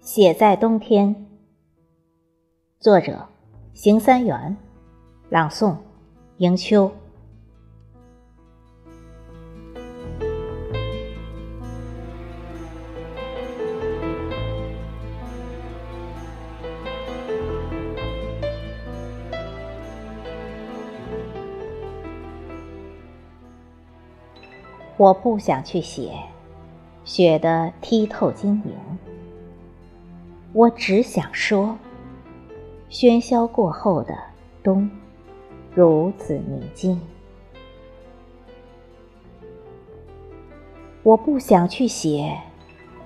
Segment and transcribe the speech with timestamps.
[0.00, 1.26] 写在冬天，
[2.78, 3.28] 作者：
[3.72, 4.56] 邢三元，
[5.30, 5.76] 朗诵：
[6.36, 6.90] 迎秋。
[24.96, 26.12] 我不想去写
[27.04, 28.98] 雪的剔透晶莹。
[30.52, 31.76] 我只想说，
[32.90, 34.16] 喧嚣过后的
[34.62, 34.88] 冬
[35.74, 37.00] 如此宁静。
[41.02, 42.38] 我不想去写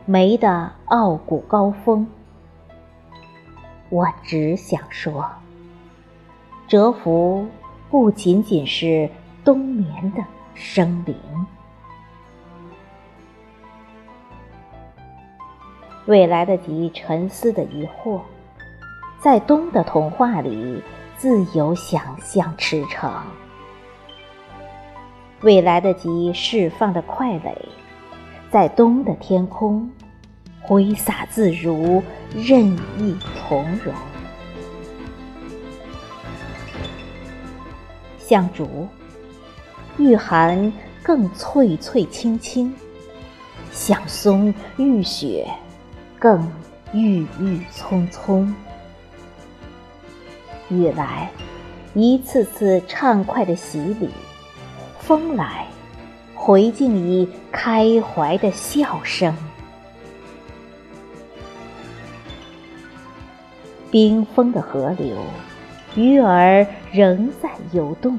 [0.04, 2.06] 梅的傲骨高峰。
[3.88, 5.24] 我只想说，
[6.66, 7.46] 蛰伏
[7.88, 9.08] 不仅仅是
[9.44, 11.14] 冬眠的生灵。
[16.06, 18.20] 未来得及沉思的疑惑，
[19.20, 20.80] 在冬的童话里
[21.16, 23.10] 自由想象驰骋；
[25.40, 27.68] 未来得及释放的快垒，
[28.52, 29.90] 在冬的天空
[30.62, 32.00] 挥洒自如，
[32.32, 33.92] 任意从容。
[38.16, 38.86] 像竹，
[39.98, 42.72] 遇寒更翠翠青青；
[43.72, 45.48] 像松，遇雪。
[46.18, 46.50] 更
[46.92, 48.54] 郁郁葱葱，
[50.70, 51.30] 雨来，
[51.92, 54.08] 一次次畅快的洗礼；
[54.98, 55.66] 风来，
[56.34, 59.36] 回敬以开怀的笑声。
[63.90, 65.18] 冰封的河流，
[65.94, 68.18] 鱼儿仍在游动；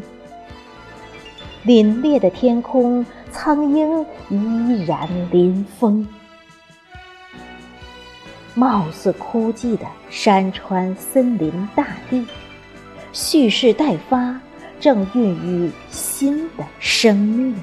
[1.65, 6.07] 凛冽的天空，苍鹰依然临风。
[8.57, 12.25] 貌似枯寂的山川、森林、大地，
[13.13, 14.35] 蓄势待发，
[14.79, 17.55] 正孕育新的生命。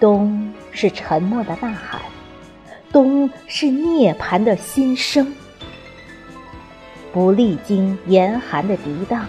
[0.00, 2.00] 冬是沉默的呐喊，
[2.90, 5.30] 冬是涅槃的心声。
[7.12, 9.26] 不历经严寒的涤荡，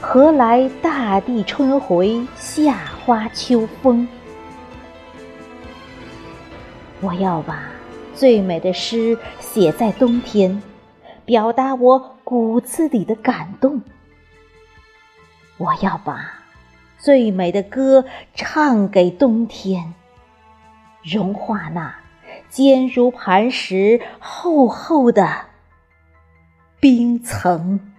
[0.00, 4.08] 何来大地春回、夏花秋风？
[7.00, 7.70] 我要把
[8.14, 10.62] 最美的诗写在冬天，
[11.24, 13.82] 表达我骨子里的感动。
[15.58, 16.42] 我要把
[16.98, 19.94] 最美的歌唱给冬天，
[21.02, 21.94] 融化那
[22.48, 25.28] 坚如磐石、厚厚的
[26.80, 27.92] 冰层。